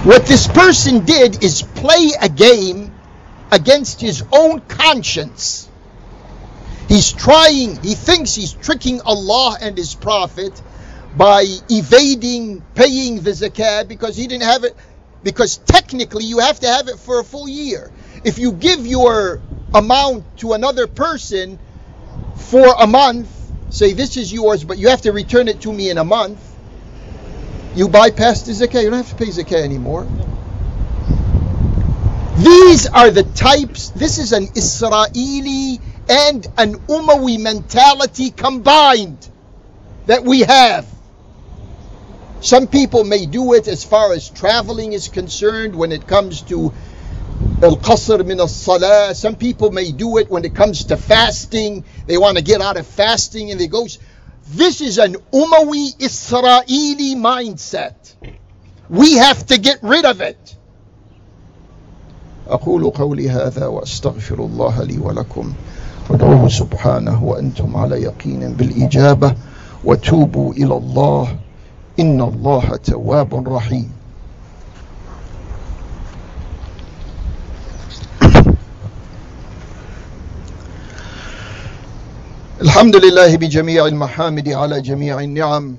[0.05, 2.93] What this person did is play a game
[3.53, 5.69] against his own conscience.
[6.89, 10.61] He's trying, he thinks he's tricking Allah and his Prophet
[11.17, 14.77] by evading paying the zakat because he didn't have it,
[15.23, 17.91] because technically you have to have it for a full year.
[18.25, 19.41] If you give your
[19.75, 21.59] amount to another person
[22.37, 23.29] for a month,
[23.71, 26.41] say this is yours, but you have to return it to me in a month,
[27.75, 28.83] you bypass the zakah.
[28.83, 30.07] You don't have to pay zakah anymore.
[32.37, 33.91] These are the types.
[33.91, 39.29] This is an Israeli and an Umawi mentality combined
[40.07, 40.92] that we have.
[42.42, 46.72] Some people may do it as far as traveling is concerned when it comes to
[47.64, 49.16] al-qasr min al-salah.
[49.16, 51.84] Some people may do it when it comes to fasting.
[52.06, 53.88] They want to get out of fasting and they go
[54.50, 57.96] this is an Umawi Israeli mindset.
[58.90, 60.56] We have to get rid of it.
[62.48, 65.54] أقول قولي هذا وأستغفر الله لي ولكم
[66.10, 69.36] وادعوه سبحانه وأنتم على يقين بالإجابة
[69.84, 71.36] وتوبوا إلى الله
[72.03, 73.91] إن الله تواب رحيم.
[82.63, 85.75] الحمد لله بجميع المحامد على جميع النعم.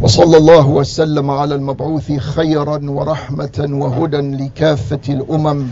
[0.00, 5.66] وصلى الله وسلم على المبعوث خيرا ورحمة وهدى لكافة الأمم.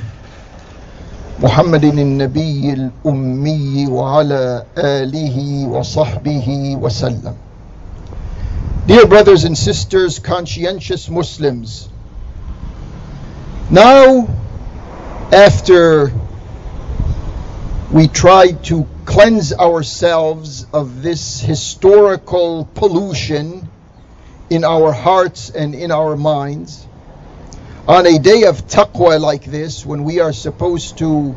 [1.42, 7.34] محمد النبي الأمي وعلى آله وصحبه وسلم.
[8.86, 11.88] Dear brothers and sisters, conscientious Muslims,
[13.70, 14.28] now
[15.32, 16.12] after
[17.90, 23.66] we tried to cleanse ourselves of this historical pollution
[24.50, 26.86] in our hearts and in our minds.
[27.88, 31.34] on a day of taqwa like this, when we are supposed to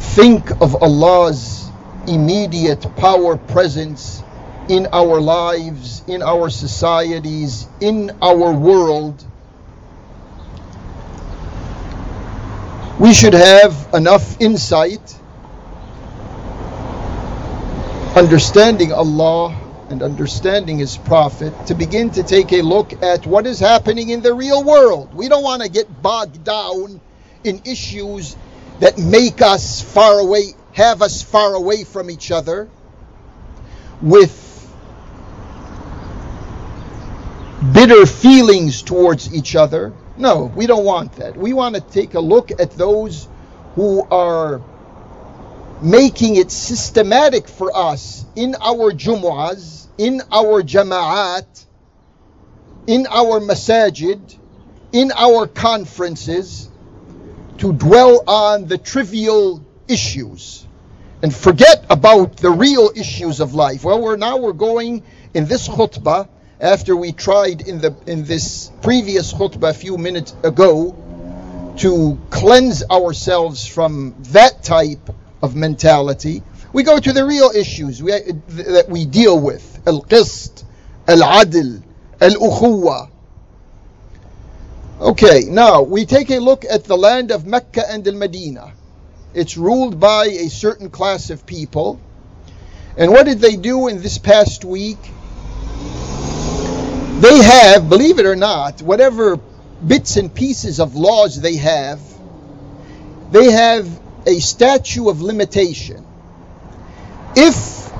[0.00, 1.70] think of Allah's
[2.08, 4.24] immediate power presence
[4.70, 9.26] in our lives, in our societies, in our world,
[13.00, 15.16] we should have enough insight,
[18.14, 19.58] understanding Allah
[19.88, 24.22] and understanding His Prophet to begin to take a look at what is happening in
[24.22, 25.12] the real world.
[25.12, 27.00] We don't want to get bogged down
[27.42, 28.36] in issues
[28.78, 32.68] that make us far away, have us far away from each other
[34.00, 34.49] with
[37.72, 39.92] bitter feelings towards each other.
[40.16, 41.36] No, we don't want that.
[41.36, 43.28] We want to take a look at those
[43.74, 44.60] who are
[45.82, 51.66] making it systematic for us in our Jumu'ahs in our jama'at,
[52.86, 54.34] in our masajid,
[54.92, 56.70] in our conferences,
[57.58, 60.66] to dwell on the trivial issues
[61.22, 63.84] and forget about the real issues of life.
[63.84, 65.02] Well, we're now we're going
[65.34, 66.30] in this khutbah
[66.60, 70.94] after we tried in the in this previous khutbah a few minutes ago
[71.78, 75.10] to cleanse ourselves from that type
[75.42, 76.42] of mentality,
[76.72, 80.64] we go to the real issues we, uh, that we deal with: al-qist,
[81.08, 81.82] al-adl,
[82.20, 83.10] al-ukhwa.
[85.00, 88.74] Okay, now we take a look at the land of Mecca and al-Medina.
[89.32, 91.98] It's ruled by a certain class of people.
[92.98, 94.98] And what did they do in this past week?
[97.20, 99.38] They have, believe it or not, whatever
[99.86, 102.00] bits and pieces of laws they have,
[103.30, 103.86] they have
[104.26, 106.06] a statute of limitation.
[107.36, 107.92] If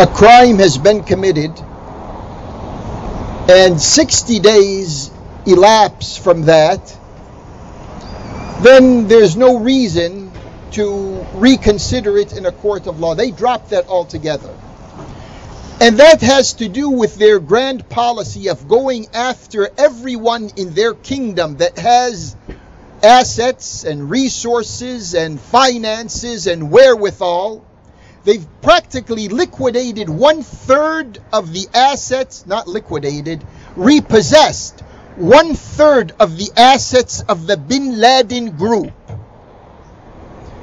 [0.00, 1.52] a crime has been committed
[3.48, 5.10] and 60 days
[5.46, 6.98] elapse from that,
[8.62, 10.32] then there's no reason
[10.72, 13.14] to reconsider it in a court of law.
[13.14, 14.52] They drop that altogether.
[15.80, 20.94] And that has to do with their grand policy of going after everyone in their
[20.94, 22.34] kingdom that has
[23.02, 27.62] assets and resources and finances and wherewithal
[28.26, 33.46] They've practically liquidated one third of the assets, not liquidated,
[33.76, 34.80] repossessed
[35.14, 38.92] one third of the assets of the Bin Laden group.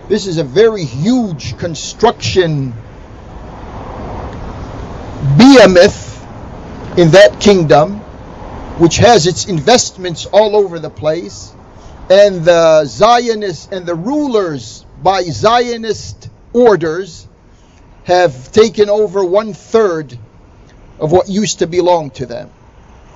[0.10, 2.74] This is a very huge construction
[5.38, 6.22] behemoth
[6.98, 8.00] in that kingdom,
[8.80, 11.54] which has its investments all over the place,
[12.10, 17.28] and the Zionists and the rulers by Zionist orders
[18.04, 20.18] have taken over one third
[21.00, 22.50] of what used to belong to them.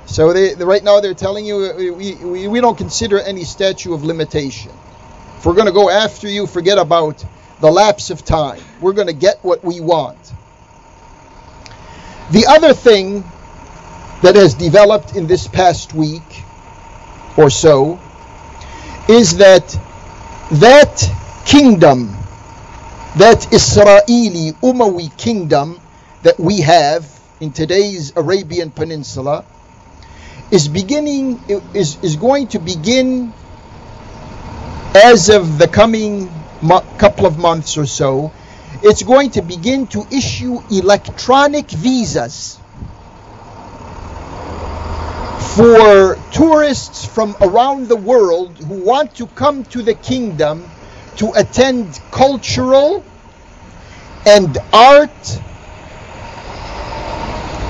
[0.05, 4.05] So they, right now they're telling you we, we, we don't consider any statute of
[4.05, 4.71] limitation.
[5.37, 7.23] If we're going to go after you, forget about
[7.59, 8.61] the lapse of time.
[8.79, 10.17] We're going to get what we want.
[12.31, 13.23] The other thing
[14.21, 16.43] that has developed in this past week
[17.37, 17.99] or so
[19.07, 19.77] is that
[20.51, 21.11] that
[21.45, 22.15] kingdom
[23.17, 25.79] that Israeli Umayyad kingdom
[26.23, 27.07] that we have
[27.39, 29.45] in today's Arabian Peninsula
[30.51, 31.39] is beginning
[31.73, 33.33] is, is going to begin
[34.95, 36.29] as of the coming
[36.61, 38.31] mo- couple of months or so
[38.83, 42.59] it's going to begin to issue electronic visas
[45.55, 50.63] for tourists from around the world who want to come to the kingdom
[51.15, 53.03] to attend cultural
[54.25, 55.09] and art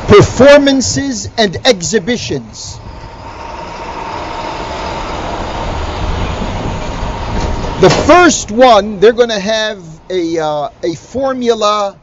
[0.07, 2.77] performances and exhibitions.
[7.79, 11.99] The first one, they're going to have a, uh, a Formula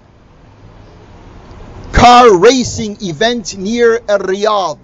[1.93, 4.79] car racing event near Riyadh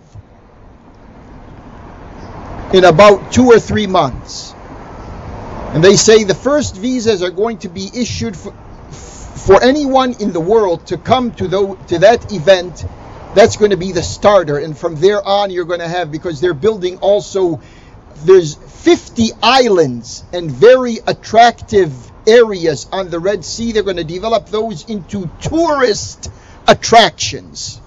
[2.73, 4.55] in about two or three months.
[5.75, 8.53] And they say the first visas are going to be issued for,
[8.91, 12.85] for anyone in the world to come to, the, to that event.
[13.35, 14.59] That's going to be the starter.
[14.59, 17.61] And from there on, you're going to have, because they're building also,
[18.25, 23.73] there's 50 islands and very attractive areas on the Red Sea.
[23.73, 26.31] They're going to develop those into tourist
[26.67, 27.81] attractions.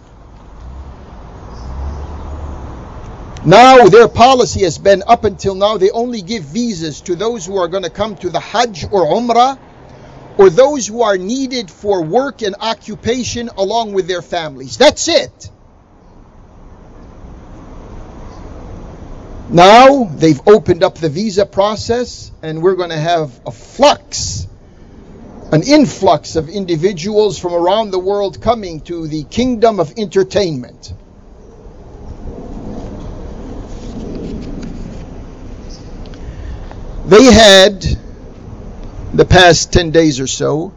[3.45, 7.57] Now, their policy has been up until now, they only give visas to those who
[7.57, 9.59] are going to come to the Hajj or Umrah
[10.37, 14.77] or those who are needed for work and occupation along with their families.
[14.77, 15.49] That's it.
[19.53, 24.47] Now they've opened up the visa process, and we're going to have a flux,
[25.51, 30.91] an influx of individuals from around the world coming to the kingdom of entertainment.
[37.05, 37.85] They had,
[39.13, 40.73] the past 10 days or so,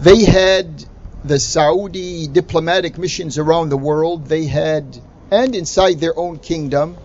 [0.00, 0.84] they had
[1.22, 4.98] the Saudi diplomatic missions around the world, they had,
[5.30, 6.96] and inside their own kingdom,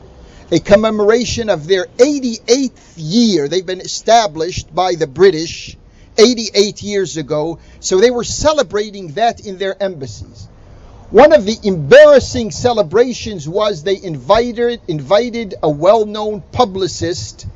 [0.54, 3.48] a commemoration of their 88th year.
[3.48, 5.76] They've been established by the British
[6.16, 10.48] 88 years ago, so they were celebrating that in their embassies.
[11.10, 17.48] One of the embarrassing celebrations was they invited invited a well-known publicist.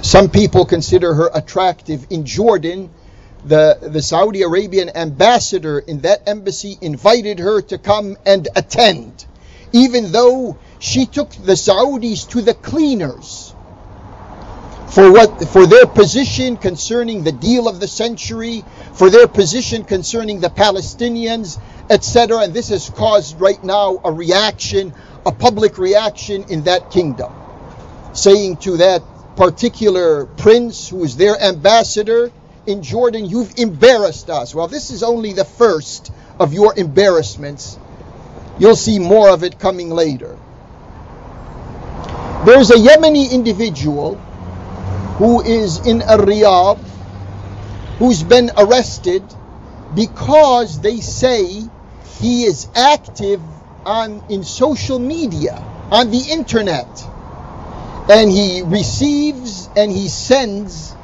[0.00, 2.88] Some people consider her attractive in Jordan.
[3.44, 9.26] The, the Saudi Arabian ambassador in that embassy invited her to come and attend,
[9.72, 13.54] even though she took the Saudis to the cleaners
[14.90, 18.62] for what for their position concerning the deal of the century,
[18.92, 21.58] for their position concerning the Palestinians,
[21.88, 22.40] etc.
[22.40, 24.92] And this has caused right now a reaction,
[25.24, 27.32] a public reaction in that kingdom,
[28.12, 29.02] saying to that
[29.36, 32.30] particular prince who is their ambassador
[32.66, 34.54] in Jordan, you've embarrassed us.
[34.54, 37.78] Well, this is only the first of your embarrassments.
[38.58, 40.38] You'll see more of it coming later.
[42.44, 44.16] There's a Yemeni individual
[45.18, 46.78] who is in a Riyadh
[47.98, 49.22] who's been arrested
[49.94, 51.62] because they say
[52.20, 53.40] he is active
[53.86, 55.54] on in social media
[55.90, 56.88] on the internet.
[58.10, 60.94] And he receives and he sends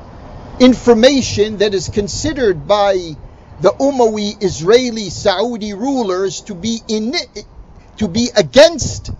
[0.58, 3.16] information that is considered by
[3.60, 7.14] the Umayyad Israeli Saudi rulers to be in
[7.98, 9.10] to be against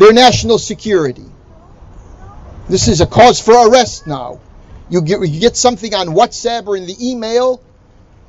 [0.00, 1.26] their national security.
[2.70, 4.40] This is a cause for arrest now.
[4.88, 7.60] You get, you get something on WhatsApp or in the email,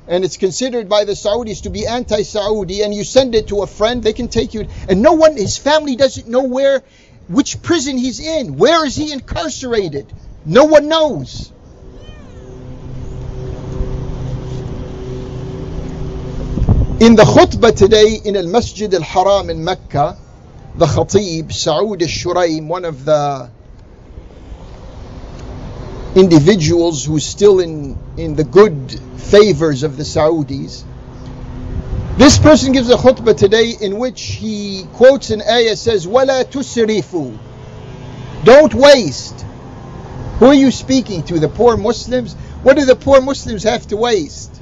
[0.06, 3.62] and it's considered by the Saudis to be anti Saudi, and you send it to
[3.62, 4.68] a friend, they can take you.
[4.86, 6.82] And no one, his family doesn't know where,
[7.28, 8.58] which prison he's in.
[8.58, 10.12] Where is he incarcerated?
[10.44, 11.50] No one knows.
[17.00, 20.18] In the khutbah today in Al Masjid Al Haram in Mecca,
[20.76, 23.50] the Khatib, Saud al-Shuraim, one of the
[26.14, 30.84] individuals who's still in, in the good favors of the Saudis.
[32.16, 37.38] This person gives a khutbah today in which he quotes an ayah says, Wala tusrifu.
[38.44, 39.44] Don't waste.
[40.38, 41.38] Who are you speaking to?
[41.38, 42.34] The poor Muslims?
[42.62, 44.61] What do the poor Muslims have to waste?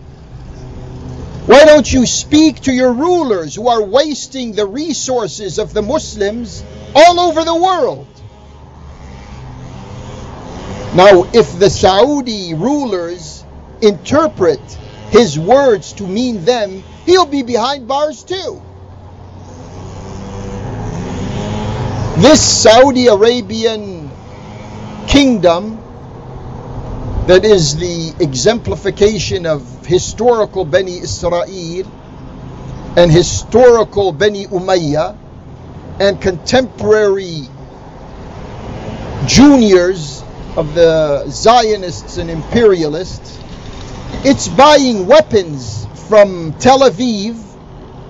[1.46, 6.62] Why don't you speak to your rulers who are wasting the resources of the Muslims
[6.94, 8.06] all over the world?
[10.94, 13.44] Now, if the Saudi rulers
[13.80, 14.60] interpret
[15.10, 18.62] his words to mean them, he'll be behind bars too.
[22.20, 24.10] This Saudi Arabian
[25.08, 25.79] kingdom
[27.30, 31.86] that is the exemplification of historical Bani Israel
[32.96, 35.16] and historical Bani Umayyah
[36.00, 37.42] and contemporary
[39.28, 40.24] juniors
[40.56, 43.38] of the Zionists and imperialists,
[44.24, 47.34] it's buying weapons from Tel Aviv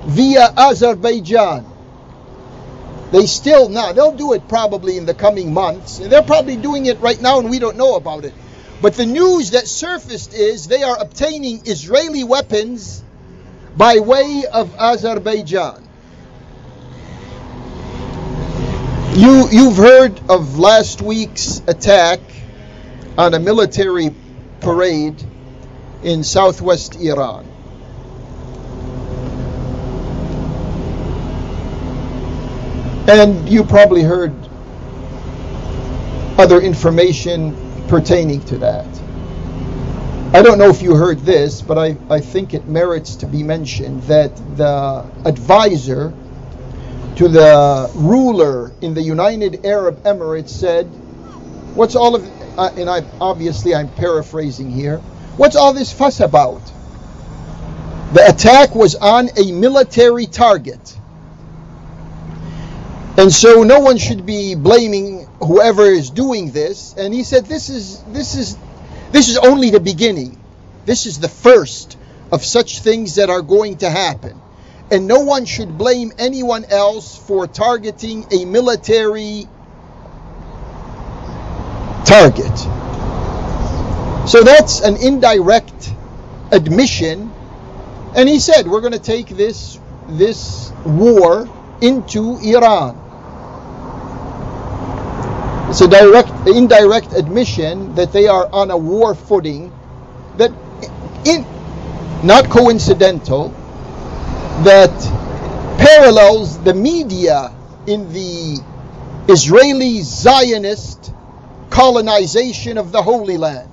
[0.07, 1.67] via Azerbaijan.
[3.13, 5.99] They still now, they'll do it probably in the coming months.
[5.99, 8.33] They're probably doing it right now and we don't know about it.
[8.83, 13.05] But the news that surfaced is they are obtaining Israeli weapons
[13.77, 15.87] by way of Azerbaijan.
[19.15, 22.21] You, you've heard of last week's attack
[23.19, 24.15] on a military
[24.61, 25.23] parade
[26.03, 27.47] in southwest Iran.
[33.09, 34.33] And you probably heard
[36.39, 38.87] other information pertaining to that.
[40.33, 43.43] I don't know if you heard this, but I, I think it merits to be
[43.43, 46.15] mentioned that the advisor
[47.17, 50.85] to the ruler in the United Arab Emirates said,
[51.75, 52.25] What's all of,
[52.57, 54.99] uh, and I obviously I'm paraphrasing here,
[55.37, 56.63] what's all this fuss about?
[58.13, 60.97] The attack was on a military target.
[63.17, 66.95] And so no one should be blaming whoever is doing this.
[66.97, 68.57] And he said, this is, this is,
[69.13, 70.41] this is only the beginning.
[70.87, 71.99] This is the first
[72.33, 74.41] of such things that are going to happen.
[74.91, 79.47] and no one should blame anyone else for targeting a military
[82.05, 82.59] target.
[84.29, 85.93] So that's an indirect
[86.51, 87.33] admission.
[88.17, 89.79] And he said, we're going to take this,
[90.09, 91.49] this war
[91.81, 93.00] into Iran.
[95.71, 99.73] It's a direct, indirect admission that they are on a war footing
[100.37, 100.51] that,
[101.25, 101.47] in,
[102.27, 103.51] not coincidental,
[104.65, 104.91] that
[105.79, 107.55] parallels the media
[107.87, 108.59] in the
[109.29, 111.13] Israeli Zionist
[111.71, 113.71] colonization of the Holy Land.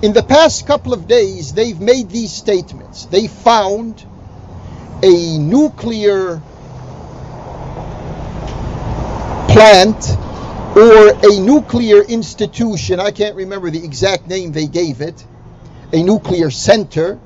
[0.00, 3.04] In the past couple of days, they've made these statements.
[3.04, 4.02] They found
[5.02, 6.40] a nuclear
[9.50, 10.16] plant
[10.76, 15.24] or a nuclear institution, I can't remember the exact name they gave it,
[15.92, 17.20] a nuclear center,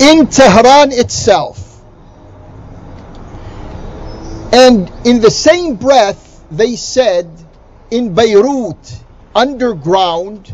[0.00, 1.80] in Tehran itself.
[4.52, 7.30] And in the same breath, they said
[7.90, 9.00] in Beirut,
[9.34, 10.52] underground,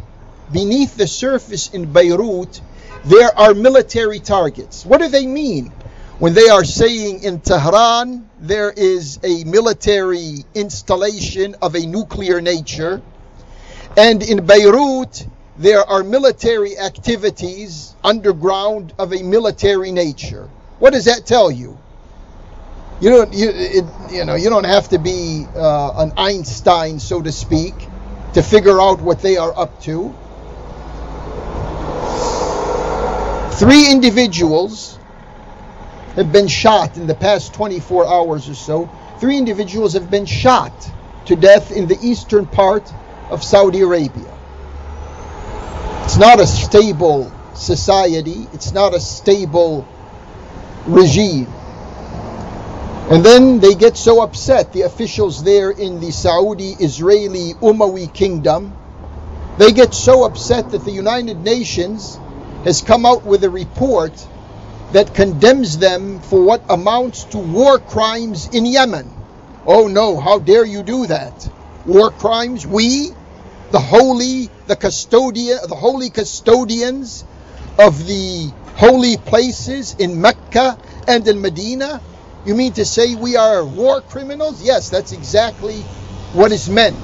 [0.52, 2.60] beneath the surface in Beirut,
[3.04, 4.84] there are military targets.
[4.84, 5.72] What do they mean?
[6.18, 13.00] When they are saying in Tehran there is a military installation of a nuclear nature,
[13.96, 15.26] and in Beirut
[15.58, 20.48] there are military activities underground of a military nature.
[20.80, 21.78] What does that tell you?
[23.00, 27.22] You don't, you, it, you know, you don't have to be uh, an Einstein, so
[27.22, 27.74] to speak,
[28.34, 30.12] to figure out what they are up to.
[33.56, 34.97] Three individuals
[36.18, 38.90] have been shot in the past 24 hours or so.
[39.20, 40.72] Three individuals have been shot
[41.26, 42.92] to death in the eastern part
[43.30, 44.36] of Saudi Arabia.
[46.02, 49.86] It's not a stable society, it's not a stable
[50.86, 51.46] regime.
[53.10, 58.76] And then they get so upset, the officials there in the Saudi Israeli Umayyad kingdom,
[59.56, 62.18] they get so upset that the United Nations
[62.64, 64.26] has come out with a report
[64.92, 69.12] that condemns them for what amounts to war crimes in Yemen.
[69.66, 71.48] Oh no, how dare you do that?
[71.84, 72.66] War crimes?
[72.66, 73.10] We,
[73.70, 77.24] the holy, the custodian, the holy custodians
[77.78, 82.00] of the holy places in Mecca and in Medina?
[82.46, 84.62] You mean to say we are war criminals?
[84.62, 85.82] Yes, that's exactly
[86.32, 86.96] what is meant.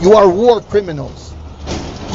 [0.00, 1.32] You are war criminals.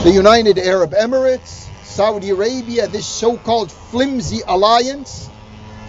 [0.03, 5.27] The United Arab Emirates, Saudi Arabia, this so called flimsy alliance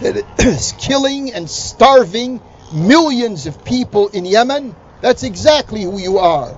[0.01, 2.41] that is killing and starving
[2.73, 6.57] millions of people in Yemen, that's exactly who you are.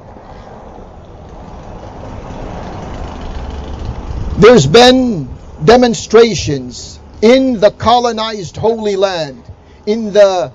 [4.40, 5.30] There's been
[5.64, 9.44] demonstrations in the colonized Holy Land,
[9.86, 10.54] in the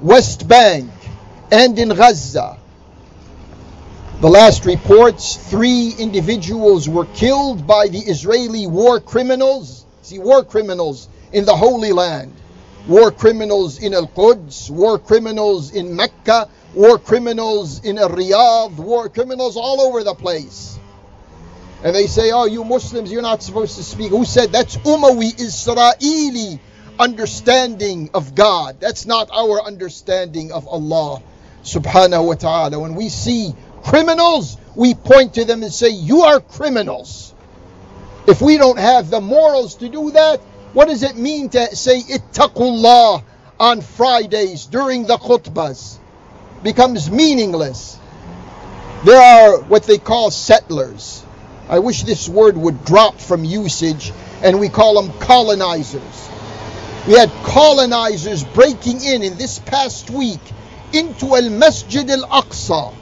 [0.00, 0.90] West Bank,
[1.50, 2.58] and in Gaza
[4.20, 9.84] the last reports three individuals were killed by the Israeli war criminals.
[10.02, 12.32] See, war criminals in the Holy Land,
[12.86, 19.56] war criminals in Al Quds, war criminals in Mecca, war criminals in Riyadh, war criminals
[19.56, 20.78] all over the place.
[21.82, 24.10] And they say, Oh, you Muslims, you're not supposed to speak.
[24.10, 26.60] Who said that's Umayyad Israeli
[26.98, 28.80] understanding of God?
[28.80, 31.20] That's not our understanding of Allah
[31.64, 32.78] subhanahu wa ta'ala.
[32.78, 33.54] When we see
[33.84, 37.34] criminals, we point to them and say, You are criminals.
[38.26, 40.40] If we don't have the morals to do that,
[40.72, 43.22] what does it mean to say ittaqullah
[43.60, 45.98] on Fridays during the khutbahs?
[46.62, 47.98] Becomes meaningless.
[49.04, 51.22] There are what they call settlers.
[51.68, 54.12] I wish this word would drop from usage
[54.42, 56.30] and we call them colonizers.
[57.06, 60.40] We had colonizers breaking in in this past week
[60.94, 62.94] into Al Masjid Al Aqsa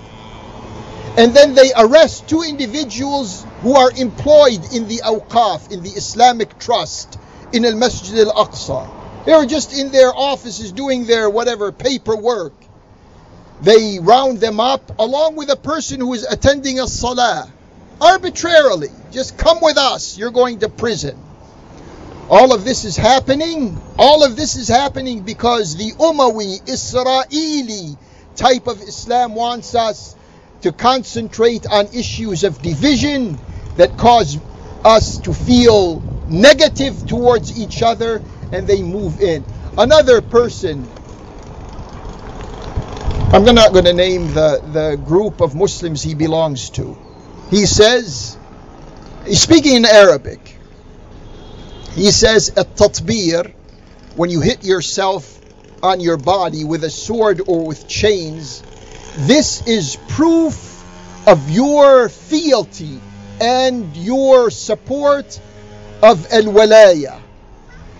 [1.16, 6.58] and then they arrest two individuals who are employed in the Awqaf, in the Islamic
[6.58, 7.18] Trust,
[7.52, 9.24] in Al Masjid Al Aqsa.
[9.26, 12.54] They are just in their offices doing their whatever paperwork.
[13.60, 17.52] They round them up along with a person who is attending a salah
[18.00, 18.88] arbitrarily.
[19.12, 21.16] Just come with us, you're going to prison.
[22.30, 23.78] All of this is happening.
[23.98, 27.96] All of this is happening because the Umayyad Israeli
[28.34, 30.16] type of Islam wants us
[30.62, 33.38] to concentrate on issues of division
[33.76, 34.38] that cause
[34.84, 39.44] us to feel negative towards each other and they move in.
[39.76, 40.88] Another person,
[43.32, 46.96] I'm not going to name the, the group of Muslims he belongs to.
[47.50, 48.36] He says,
[49.32, 50.58] speaking in Arabic,
[51.94, 53.52] he says, at tatbir,
[54.16, 55.38] when you hit yourself
[55.82, 58.62] on your body with a sword or with chains,
[59.16, 60.82] this is proof
[61.26, 62.98] of your fealty
[63.40, 65.38] and your support
[66.02, 67.20] of al-walaya,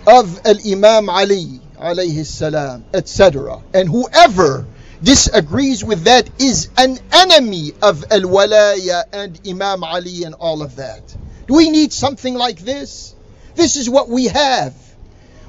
[0.07, 3.61] of al-Imam Ali alayhi salam, etc.
[3.75, 4.65] And whoever
[5.03, 11.15] disagrees with that is an enemy of al-walaya and Imam Ali and all of that.
[11.45, 13.13] Do we need something like this?
[13.53, 14.73] This is what we have.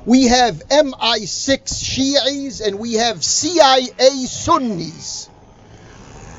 [0.04, 5.30] We have MI6 Shi'is and we have CIA Sunnis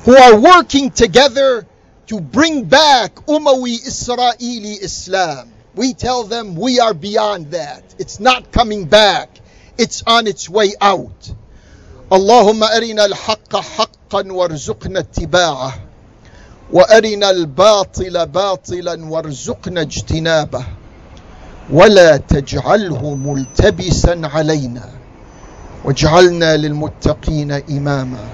[0.05, 1.65] who are working together
[2.07, 5.51] to bring back Umawi Israeli Islam.
[5.75, 7.83] We tell them we are beyond that.
[7.99, 9.29] It's not coming back.
[9.77, 11.31] It's on its way out.
[12.11, 15.73] اللهم أرنا الحق حقا وارزقنا اتباعه
[16.73, 20.65] وأرنا الباطل باطلا وارزقنا اجتنابه
[21.71, 24.89] ولا تجعله ملتبسا علينا
[25.85, 28.25] واجعلنا للمتقين إماما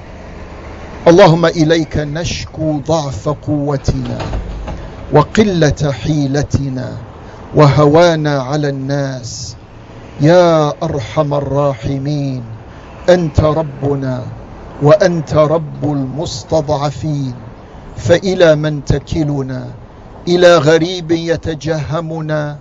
[1.02, 4.18] اللهم إليك نشكو ضعف قوتنا
[5.12, 6.88] وقلة حيلتنا
[7.54, 9.56] وهوانا على الناس.
[10.20, 12.42] يا أرحم الراحمين
[13.08, 14.22] أنت ربنا
[14.82, 17.34] وأنت رب المستضعفين.
[17.96, 19.66] فإلى من تكلنا
[20.28, 22.56] إلى غريب يتجهمنا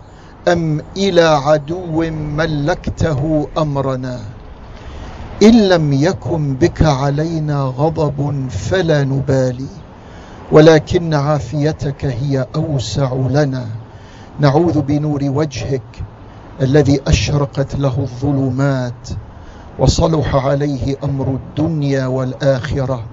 [0.47, 4.19] أم إلى عدو ملكته أمرنا.
[5.41, 9.67] إن لم يكن بك علينا غضب فلا نبالي
[10.51, 13.67] ولكن عافيتك هي أوسع لنا.
[14.39, 16.03] نعوذ بنور وجهك
[16.61, 19.09] الذي أشرقت له الظلمات
[19.79, 23.03] وصلح عليه أمر الدنيا والآخرة.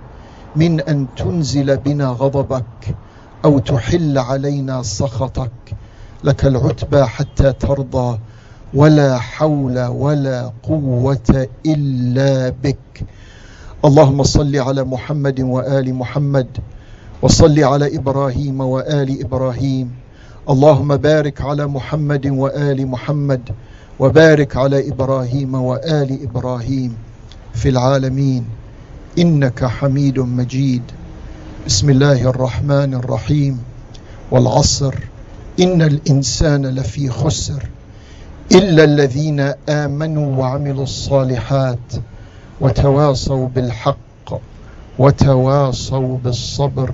[0.57, 2.97] من أن تنزل بنا غضبك
[3.45, 5.77] أو تحل علينا سخطك
[6.25, 8.19] لك العتبى حتى ترضى.
[8.75, 13.05] ولا حول ولا قوة إلا بك.
[13.85, 16.47] اللهم صل على محمد وآل محمد
[17.23, 19.91] وصل على إبراهيم وآل إبراهيم.
[20.51, 23.41] اللهم بارك على محمد وآل محمد
[24.01, 26.97] وبارك على إبراهيم وآل إبراهيم
[27.55, 28.45] في العالمين.
[29.19, 30.83] إنك حميد مجيد.
[31.67, 33.59] بسم الله الرحمن الرحيم.
[34.31, 34.95] والعصر.
[35.61, 37.78] إن الإنسان لفي خسر.
[38.53, 41.93] إلا الذين آمنوا وعملوا الصالحات
[42.61, 44.41] وتواصوا بالحق
[44.99, 46.93] وتواصوا بالصبر.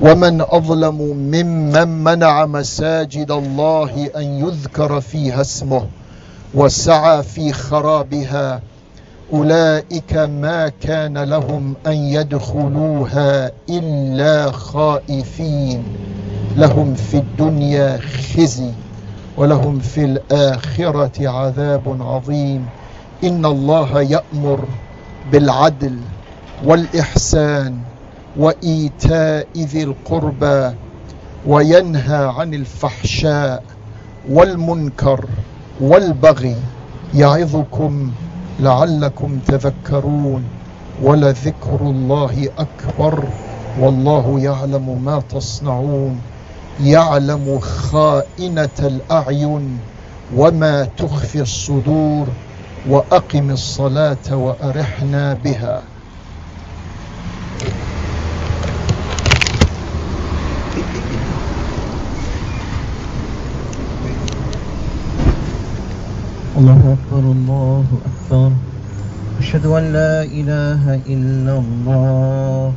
[0.00, 0.94] ومن أظلم
[1.32, 5.86] ممن منع مساجد الله أن يذكر فيها اسمه
[6.54, 8.60] وسعى في خرابها
[9.32, 15.82] أولئك ما كان لهم أن يدخلوها إلا خائفين.
[16.56, 17.98] لهم في الدنيا
[18.36, 18.70] خزي.
[19.36, 22.66] ولهم في الآخرة عذاب عظيم.
[23.24, 24.64] إن الله يأمر
[25.32, 25.98] بالعدل
[26.64, 27.78] والإحسان
[28.36, 30.74] وإيتاء ذي القربى
[31.46, 33.62] وينهى عن الفحشاء
[34.30, 35.24] والمنكر
[35.80, 36.56] والبغي
[37.14, 38.10] يعظكم
[38.60, 40.44] لعلكم تذكرون
[41.02, 43.24] ولذكر الله أكبر
[43.80, 46.20] والله يعلم ما تصنعون.
[46.80, 49.78] يعلم خائنة الأعين
[50.36, 52.26] وما تخفي الصدور
[52.88, 55.82] وأقم الصلاة وأرحنا بها.
[66.56, 68.50] الله أكبر الله أكبر.
[69.40, 72.72] أشهد أن لا إله إلا الله.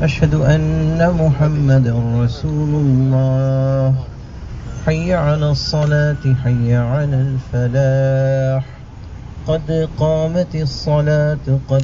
[0.00, 3.94] أشهد أن محمدا رسول الله.
[4.86, 8.64] حي على الصلاة حي على الفلاح.
[9.46, 11.38] قد قامت الصلاة
[11.68, 11.80] قد